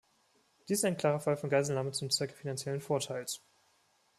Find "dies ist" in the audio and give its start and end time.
0.67-0.85